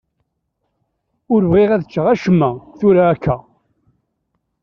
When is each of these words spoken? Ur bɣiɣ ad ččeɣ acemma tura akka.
Ur 1.33 1.41
bɣiɣ 1.51 1.69
ad 1.71 1.83
ččeɣ 1.87 2.05
acemma 2.13 2.49
tura 2.77 3.03
akka. 3.13 3.35